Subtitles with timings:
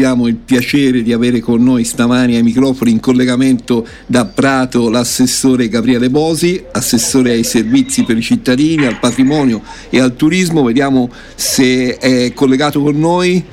[0.00, 5.68] abbiamo il piacere di avere con noi stamani ai microfoni in collegamento da Prato l'assessore
[5.68, 9.60] Gabriele Bosi, assessore ai servizi per i cittadini, al patrimonio
[9.90, 10.62] e al turismo.
[10.62, 13.44] Vediamo se è collegato con noi.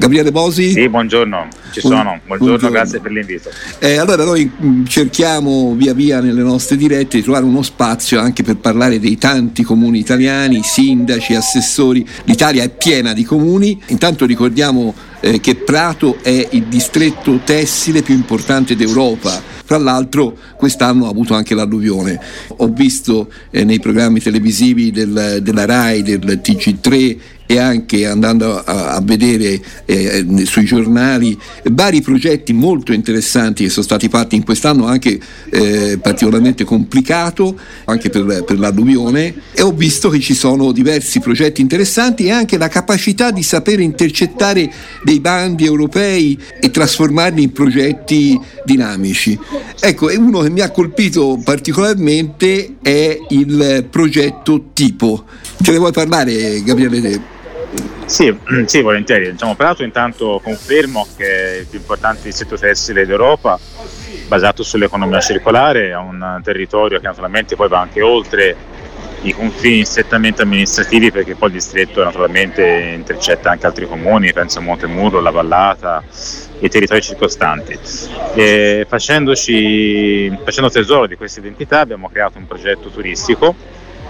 [0.00, 0.70] Gabriele Bosi?
[0.70, 1.94] Sì, buongiorno, ci sono.
[1.94, 2.70] Buongiorno, buongiorno.
[2.70, 3.50] grazie per l'invito.
[3.80, 8.42] Eh, allora noi mm, cerchiamo via via nelle nostre dirette di trovare uno spazio anche
[8.42, 12.08] per parlare dei tanti comuni italiani, sindaci, assessori.
[12.24, 13.78] L'Italia è piena di comuni.
[13.88, 19.38] Intanto ricordiamo eh, che Prato è il distretto tessile più importante d'Europa.
[19.62, 22.18] Fra l'altro quest'anno ha avuto anche l'alluvione.
[22.56, 27.18] Ho visto eh, nei programmi televisivi del, della RAI, del TG3
[27.50, 31.36] e anche andando a, a vedere eh, sui giornali
[31.72, 35.18] vari progetti molto interessanti che sono stati fatti in quest'anno anche
[35.50, 41.60] eh, particolarmente complicato anche per, per, l'alluvione e ho visto che ci sono diversi progetti
[41.60, 48.38] interessanti e anche la capacità di sapere intercettare dei bandi europei e trasformarli in progetti
[48.64, 49.36] dinamici.
[49.80, 55.24] Ecco, e uno che mi ha colpito particolarmente è il progetto tipo.
[55.60, 57.38] Ce ne vuoi parlare Gabriele?
[58.06, 59.30] Sì, sì, volentieri.
[59.30, 63.58] Diciamo, peraltro intanto confermo che il più importante distretto tessile d'Europa,
[64.26, 68.56] basato sull'economia circolare, ha un territorio che naturalmente poi va anche oltre
[69.22, 74.62] i confini strettamente amministrativi perché poi il distretto naturalmente intercetta anche altri comuni, penso a
[74.62, 76.02] Montemurro, La Vallata
[76.58, 77.78] e i territori circostanti.
[78.34, 83.54] E facendoci, facendo tesoro di questa identità abbiamo creato un progetto turistico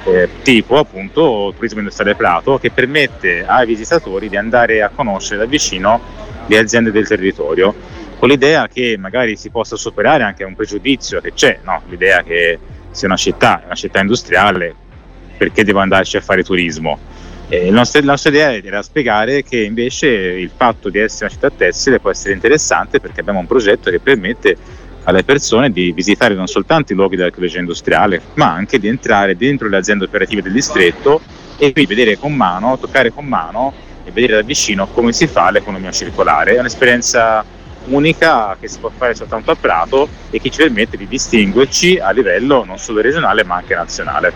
[0.04, 5.44] eh, tipo appunto Turismo Industriale Prato che permette ai visitatori di andare a conoscere da
[5.46, 6.00] vicino
[6.46, 7.74] le aziende del territorio
[8.20, 11.82] con l'idea che magari si possa superare anche un pregiudizio che c'è, no?
[11.88, 12.58] l'idea che
[12.90, 14.74] sia una città, una città industriale,
[15.38, 16.98] perché devo andarci a fare turismo?
[17.48, 21.34] Eh, la, nostra, la, nostra, idea era spiegare che invece il fatto di essere una
[21.34, 24.54] città tessile può essere interessante perché abbiamo un progetto che permette
[25.04, 29.68] alle persone di visitare non soltanto i luoghi dell'archeologia industriale, ma anche di entrare dentro
[29.68, 31.20] le aziende operative del distretto
[31.56, 33.72] e qui vedere con mano, toccare con mano
[34.04, 36.56] e vedere da vicino come si fa l'economia circolare.
[36.56, 37.44] È un'esperienza
[37.86, 42.10] unica che si può fare soltanto a Prato e che ci permette di distinguerci a
[42.10, 44.32] livello non solo regionale ma anche nazionale.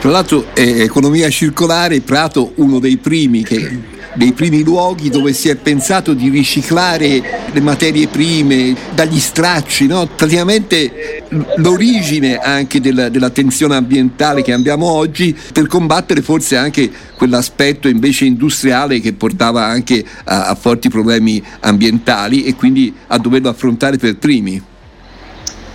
[0.00, 5.48] Tra l'altro, eh, economia circolare, Prato uno dei primi che dei primi luoghi dove si
[5.48, 10.06] è pensato di riciclare le materie prime dagli stracci, no?
[10.08, 11.22] praticamente
[11.58, 18.98] l'origine anche della, dell'attenzione ambientale che abbiamo oggi per combattere forse anche quell'aspetto invece industriale
[19.00, 24.60] che portava anche a, a forti problemi ambientali e quindi a doverlo affrontare per primi.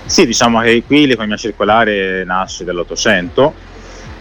[0.05, 3.71] Sì, diciamo che qui l'economia circolare nasce dall'Ottocento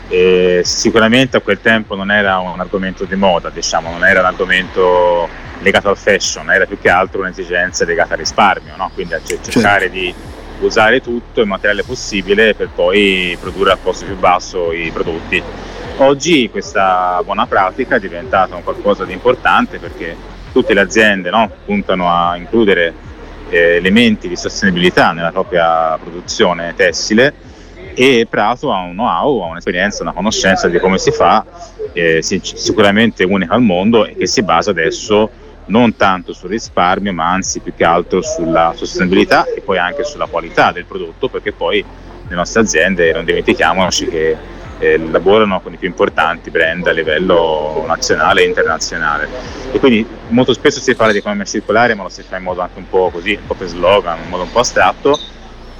[0.09, 4.27] e sicuramente a quel tempo non era un argomento di moda, diciamo, non era un
[4.27, 5.29] argomento
[5.61, 8.91] legato al fashion, era più che altro un'esigenza legata al risparmio, no?
[8.95, 9.95] quindi a cercare certo.
[9.95, 10.15] di
[10.61, 15.43] usare tutto il materiale possibile per poi produrre al costo più basso i prodotti.
[15.99, 20.17] Oggi questa buona pratica è diventata un qualcosa di importante perché
[20.53, 22.93] tutte le aziende no, puntano a includere
[23.49, 27.51] eh, elementi di sostenibilità nella propria produzione tessile
[27.95, 31.45] e Prato ha un know-how, ha un'esperienza, una conoscenza di come si fa,
[31.93, 35.31] eh, sicuramente unica al mondo e che si basa adesso
[35.67, 40.27] non tanto sul risparmio ma anzi più che altro sulla sostenibilità e poi anche sulla
[40.27, 41.85] qualità del prodotto perché poi
[42.27, 44.37] le nostre aziende non dimentichiamoci che
[44.79, 49.29] eh, lavorano con i più importanti brand a livello nazionale e internazionale.
[49.71, 52.63] E quindi molto spesso si parla di economia circolare ma lo si fa in modo
[52.63, 55.19] anche un po' così, un po' per slogan, in modo un po' astratto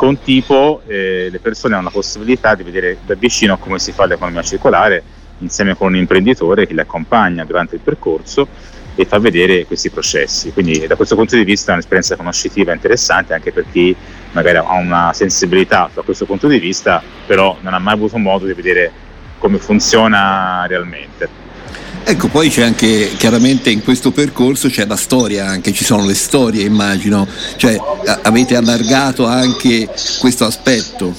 [0.03, 4.05] con tipo eh, le persone hanno la possibilità di vedere da vicino come si fa
[4.05, 5.01] l'economia circolare
[5.39, 8.49] insieme con un imprenditore che li accompagna durante il percorso
[8.97, 10.53] e fa vedere questi processi.
[10.53, 13.95] Quindi da questo punto di vista è un'esperienza conoscitiva interessante anche per chi
[14.33, 18.45] magari ha una sensibilità da questo punto di vista, però non ha mai avuto modo
[18.45, 18.91] di vedere
[19.39, 21.42] come funziona realmente.
[22.05, 26.15] Ecco, poi c'è anche chiaramente in questo percorso c'è la storia anche, ci sono le
[26.15, 27.27] storie immagino,
[27.57, 27.77] cioè
[28.23, 29.89] avete allargato anche
[30.19, 31.15] questo aspetto.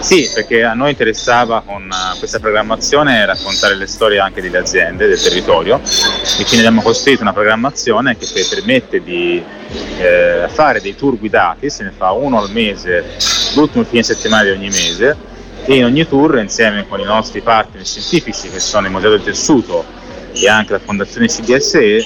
[0.00, 5.06] Sì, perché a noi interessava con eh, questa programmazione raccontare le storie anche delle aziende,
[5.06, 9.40] del territorio e quindi abbiamo costruito una programmazione che permette di
[9.98, 13.04] eh, fare dei tour guidati, se ne fa uno al mese,
[13.54, 15.16] l'ultimo fine settimana di ogni mese
[15.64, 19.22] e in ogni tour insieme con i nostri partner scientifici che sono il Museo del
[19.22, 19.84] Tessuto
[20.32, 22.04] e anche la Fondazione CDSE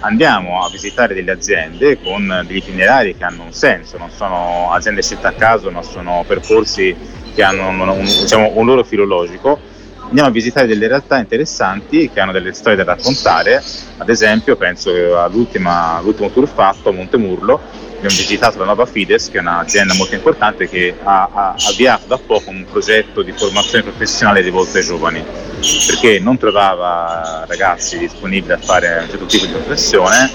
[0.00, 5.02] andiamo a visitare delle aziende con degli itinerari che hanno un senso, non sono aziende
[5.02, 6.94] scelte a caso, ma sono percorsi
[7.34, 9.74] che hanno un, un, diciamo, un loro filologico
[10.08, 13.62] andiamo a visitare delle realtà interessanti che hanno delle storie da raccontare,
[13.96, 17.60] ad esempio penso all'ultimo tour fatto a Montemurlo,
[17.96, 22.18] abbiamo visitato la nuova Fides che è un'azienda molto importante che ha, ha avviato da
[22.18, 25.24] poco un progetto di formazione professionale rivolto ai giovani
[25.86, 30.30] perché non trovava ragazzi disponibili a fare un certo tipo di professione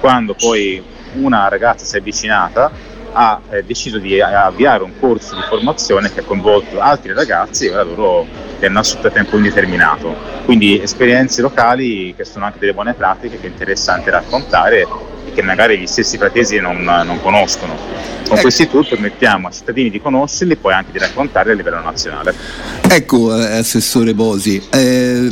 [0.00, 0.82] quando poi
[1.14, 2.70] una ragazza si è avvicinata
[3.14, 7.70] ha eh, deciso di avviare un corso di formazione che ha coinvolto altri ragazzi e
[7.70, 8.26] ora loro
[8.62, 10.14] hanno assunto a tempo indeterminato.
[10.44, 14.86] Quindi esperienze locali che sono anche delle buone pratiche che è interessante raccontare
[15.34, 17.74] che magari gli stessi fratesi non, non conoscono.
[17.74, 18.40] Con ecco.
[18.40, 22.34] questi tour permettiamo ai cittadini di conoscerli e poi anche di raccontarli a livello nazionale.
[22.88, 25.28] Ecco, eh, Assessore Bosi, eh,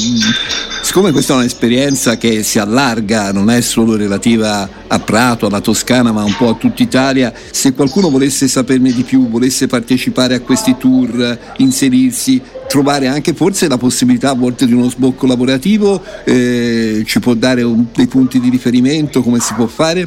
[0.82, 6.12] siccome questa è un'esperienza che si allarga, non è solo relativa a Prato, alla Toscana,
[6.12, 10.40] ma un po' a tutta Italia, se qualcuno volesse saperne di più, volesse partecipare a
[10.40, 17.02] questi tour, inserirsi, trovare anche forse la possibilità a volte di uno sbocco lavorativo, eh,
[17.04, 20.06] ci può dare un, dei punti di riferimento, come si può fare?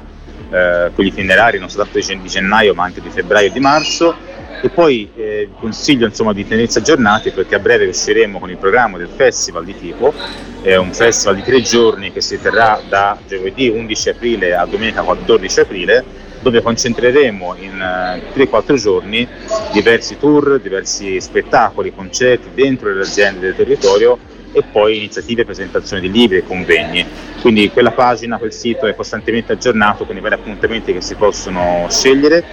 [0.52, 4.35] eh, con gli itinerari non soltanto di gennaio ma anche di febbraio e di marzo
[4.62, 8.98] e poi eh, consiglio insomma, di tenersi aggiornati perché a breve usciremo con il programma
[8.98, 10.14] del festival di tipo,
[10.62, 15.04] è un festival di tre giorni che si terrà da giovedì 11 aprile a domenica
[15.04, 19.28] 14 aprile dove concentreremo in uh, eh, 3-4 giorni
[19.72, 24.20] diversi tour, diversi spettacoli, concerti dentro le aziende del territorio
[24.52, 27.06] e poi iniziative, presentazioni di libri e convegni.
[27.42, 31.88] Quindi quella pagina, quel sito è costantemente aggiornato con i vari appuntamenti che si possono
[31.90, 32.44] scegliere,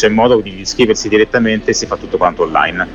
[0.00, 2.86] c'è modo di iscriversi direttamente e si fa tutto quanto online.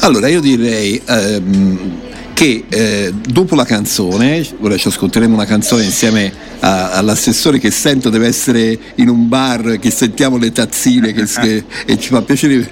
[0.00, 2.00] Allora io direi ehm,
[2.34, 8.10] che eh, dopo la canzone, ora ci ascolteremo una canzone insieme a, all'assessore che sento
[8.10, 12.70] deve essere in un bar, che sentiamo le tazzine che, che, e ci fa piacere.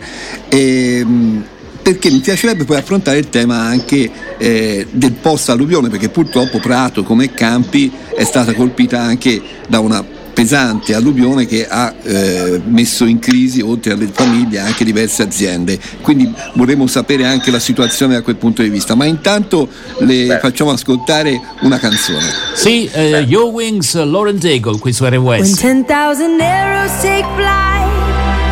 [0.50, 1.44] Ehm,
[1.82, 7.02] perché mi piacerebbe poi affrontare il tema anche eh, del post alluvione, perché purtroppo Prato
[7.02, 13.18] come Campi è stata colpita anche da una pesante alluvione che ha eh, messo in
[13.18, 15.78] crisi oltre alle famiglie anche diverse aziende.
[16.02, 18.94] Quindi vorremmo sapere anche la situazione da quel punto di vista.
[18.94, 19.68] Ma intanto
[20.00, 20.38] le Beh.
[20.40, 22.26] facciamo ascoltare una canzone.
[22.54, 25.62] Sì, uh, Your Wings, Lauren Daigle qui su RWS.
[25.62, 27.88] When 10,000 arrows take flight,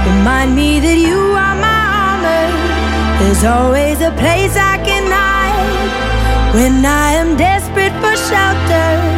[0.07, 2.49] remind me that you are my armor.
[3.19, 9.12] There's always a place I can hide when I am desperate for shelter.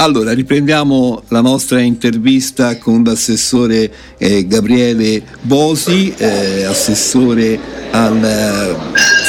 [0.00, 8.76] Allora, riprendiamo la nostra intervista con l'assessore eh, Gabriele Bosi, eh, assessore al eh,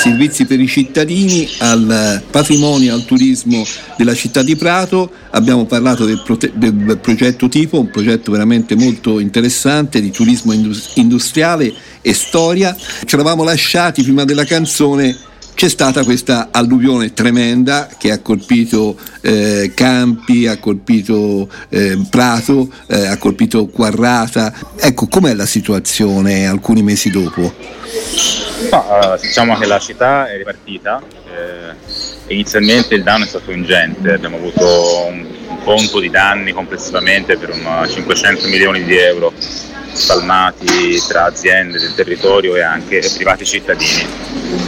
[0.02, 3.66] servizi per i cittadini, al patrimonio, al turismo
[3.98, 5.12] della città di Prato.
[5.32, 10.54] Abbiamo parlato del, prote- del progetto tipo, un progetto veramente molto interessante di turismo
[10.94, 12.74] industriale e storia.
[12.78, 15.18] Ci eravamo lasciati prima della canzone
[15.62, 23.06] c'è stata questa alluvione tremenda che ha colpito eh, Campi, ha colpito eh, Prato, eh,
[23.06, 24.52] ha colpito Quarrata.
[24.76, 27.54] Ecco, com'è la situazione alcuni mesi dopo?
[28.72, 31.00] No, uh, diciamo che la città è ripartita.
[31.28, 37.38] Eh, inizialmente il danno è stato ingente, abbiamo avuto un, un conto di danni complessivamente
[37.38, 37.54] per
[37.88, 39.32] 500 milioni di euro
[39.94, 44.08] spalmati tra aziende del territorio e anche privati cittadini.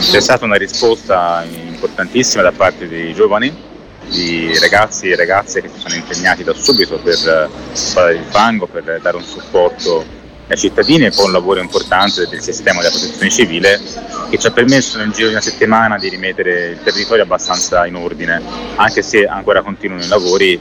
[0.00, 3.72] C'è stata una risposta importantissima da parte dei giovani,
[4.08, 9.00] di ragazzi e ragazze che si sono impegnati da subito per fare il fango, per
[9.00, 13.80] dare un supporto ai cittadini e poi un lavoro importante del sistema della protezione civile
[14.28, 17.94] che ci ha permesso nel giro di una settimana di rimettere il territorio abbastanza in
[17.94, 18.42] ordine,
[18.76, 20.60] anche se ancora continuano i lavori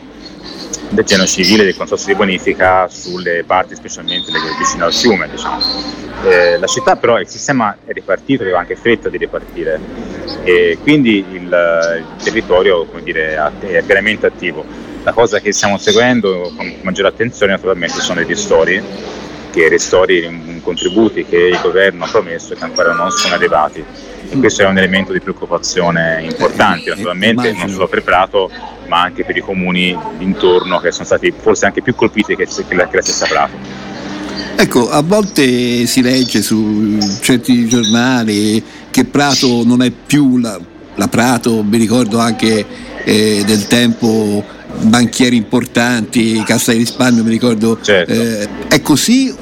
[0.93, 5.27] del piano civile del consorzio di bonifica sulle parti specialmente vicino al fiume.
[5.29, 5.61] Diciamo.
[6.23, 9.79] Eh, la città però il sistema è ripartito, aveva anche fretta di ripartire
[10.43, 14.63] e quindi il, il territorio dire, è veramente attivo.
[15.03, 18.81] La cosa che stiamo seguendo con maggiore attenzione naturalmente sono i ristori,
[19.53, 23.85] che ristori contributi che il governo ha promesso e che ancora non sono arrivati
[24.29, 28.49] e questo è un elemento di preoccupazione importante naturalmente non solo per Prato
[28.87, 32.87] ma anche per i comuni d'intorno che sono stati forse anche più colpiti che, la,
[32.87, 33.91] che la stessa Prato.
[34.55, 40.59] Ecco, a volte si legge su certi giornali che Prato non è più la,
[40.95, 42.65] la Prato, mi ricordo anche
[43.03, 44.43] eh, del tempo
[44.81, 47.79] banchieri importanti, Cassa di risparmio, mi ricordo.
[47.81, 48.11] Certo.
[48.11, 49.33] Eh, è così?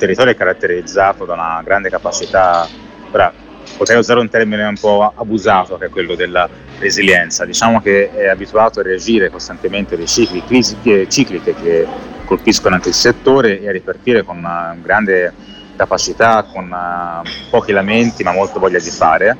[0.00, 2.66] Territorio è caratterizzato da una grande capacità,
[3.10, 3.30] ora
[3.76, 8.26] potrei usare un termine un po' abusato che è quello della resilienza, diciamo che è
[8.28, 11.86] abituato a reagire costantemente alle cicli, crisi cicliche che
[12.24, 15.34] colpiscono anche il settore e a ripartire con una grande
[15.76, 19.36] capacità, con uh, pochi lamenti ma molto voglia di fare.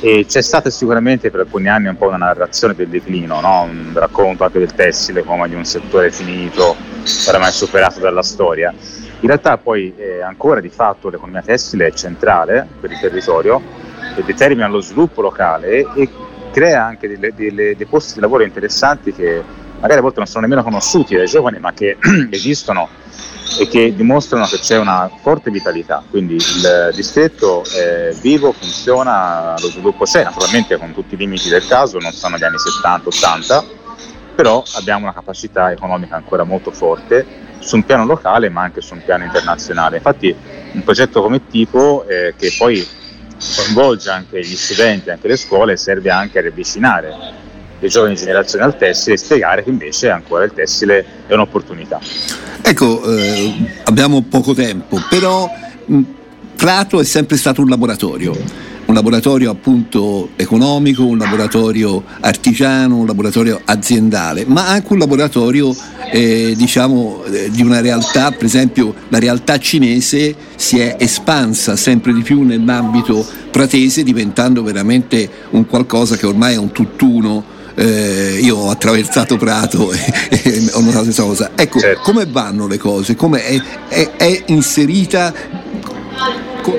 [0.00, 3.62] E c'è stata sicuramente per alcuni anni un po' una narrazione del declino, no?
[3.62, 6.76] un racconto anche del tessile come di un settore finito,
[7.26, 8.72] oramai superato dalla storia
[9.20, 13.60] in realtà poi eh, ancora di fatto l'economia tessile è centrale per il territorio
[14.16, 16.08] e determina lo sviluppo locale e
[16.52, 19.42] crea anche delle, delle, dei posti di lavoro interessanti che
[19.80, 21.96] magari a volte non sono nemmeno conosciuti dai giovani ma che
[22.30, 22.88] esistono
[23.58, 29.68] e che dimostrano che c'è una forte vitalità, quindi il distretto è vivo, funziona, lo
[29.68, 33.64] sviluppo c'è, naturalmente con tutti i limiti del caso, non sono gli anni 70-80,
[34.38, 37.26] però abbiamo una capacità economica ancora molto forte
[37.58, 39.96] su un piano locale ma anche su un piano internazionale.
[39.96, 40.32] Infatti
[40.74, 42.86] un progetto come tipo eh, che poi
[43.56, 47.16] coinvolge anche gli studenti, anche le scuole, serve anche a riavvicinare
[47.80, 51.98] le giovani generazioni al tessile e spiegare che invece ancora il tessile è un'opportunità.
[52.62, 53.54] Ecco, eh,
[53.86, 55.50] abbiamo poco tempo, però
[56.54, 58.67] Prato è sempre stato un laboratorio
[58.98, 65.74] laboratorio appunto economico, un laboratorio artigiano, un laboratorio aziendale, ma anche un laboratorio
[66.10, 72.12] eh, diciamo eh, di una realtà, per esempio la realtà cinese si è espansa sempre
[72.12, 78.56] di più nell'ambito pratese diventando veramente un qualcosa che ormai è un tutt'uno eh, io
[78.56, 79.98] ho attraversato Prato e,
[80.30, 81.50] e, ho notato questa cosa.
[81.54, 82.00] Ecco, certo.
[82.02, 83.14] come vanno le cose?
[83.14, 85.32] Come è, è, è inserita?
[86.60, 86.76] Co-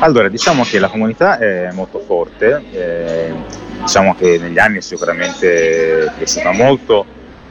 [0.00, 3.32] allora, diciamo che la comunità è molto forte, eh,
[3.80, 7.04] diciamo che negli anni sicuramente è cresciuta molto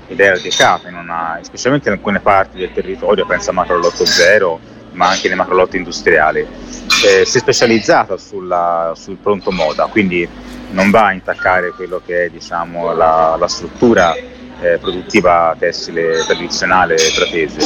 [0.07, 4.59] ed è radicata, una, specialmente in alcune parti del territorio, penso a Macrolotto Zero,
[4.93, 6.39] ma anche nei macrolotti industriali.
[6.39, 10.27] Eh, si è specializzata sulla, sul pronto moda, quindi
[10.71, 14.15] non va a intaccare quello che è diciamo, la, la struttura
[14.61, 17.59] eh, produttiva tessile tradizionale pratese.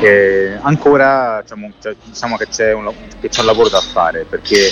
[0.00, 1.72] Eh, ancora diciamo,
[2.04, 4.70] diciamo che, c'è un, che, c'è un, lavoro da fare perché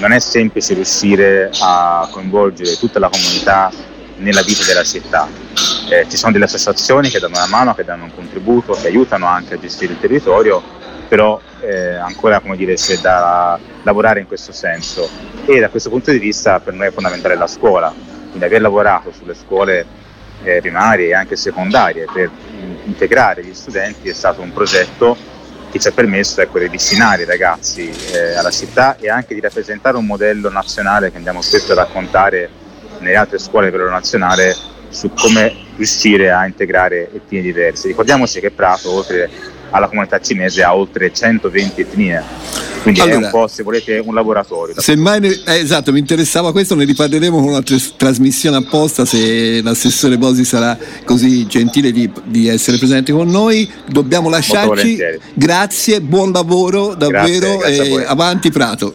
[0.00, 3.70] non è semplice riuscire a coinvolgere tutta la comunità
[4.16, 5.28] nella vita della città.
[5.90, 9.26] Eh, ci sono delle associazioni che danno una mano, che danno un contributo, che aiutano
[9.26, 10.62] anche a gestire il territorio,
[11.08, 15.08] però eh, ancora dire, c'è da lavorare in questo senso
[15.44, 17.92] e da questo punto di vista per noi è fondamentale la scuola,
[18.28, 20.02] quindi aver lavorato sulle scuole
[20.44, 22.30] eh, primarie e anche secondarie per
[22.84, 25.16] integrare gli studenti è stato un progetto
[25.70, 29.40] che ci ha permesso ecco, di avvicinare i ragazzi eh, alla città e anche di
[29.40, 32.48] rappresentare un modello nazionale che andiamo spesso a raccontare
[32.98, 34.54] nelle altre scuole per nazionale
[34.88, 37.88] su come riuscire a integrare etnie diverse.
[37.88, 39.28] Ricordiamoci che Prato, oltre
[39.70, 42.22] alla comunità cinese, ha oltre 120 etnie.
[42.84, 44.78] Quindi allora, è un po', se volete, un laboratorio.
[44.78, 49.62] Semmai ne, eh, esatto, mi interessava questo, ne riparleremo con una tr- trasmissione apposta se
[49.62, 53.70] l'assessore Bosi sarà così gentile di, di essere presente con noi.
[53.88, 54.98] Dobbiamo lasciarci.
[55.32, 58.92] Grazie, buon lavoro davvero grazie, grazie e avanti Prato.